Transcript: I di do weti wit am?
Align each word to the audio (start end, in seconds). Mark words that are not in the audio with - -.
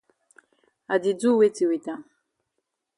I 0.93 0.95
di 1.03 1.11
do 1.21 1.31
weti 1.39 1.63
wit 1.69 1.85
am? 1.93 2.01